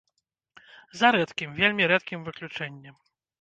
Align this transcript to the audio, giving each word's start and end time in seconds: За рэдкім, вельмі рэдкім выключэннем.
За 1.01 1.11
рэдкім, 1.17 1.53
вельмі 1.59 1.91
рэдкім 1.93 2.25
выключэннем. 2.31 2.99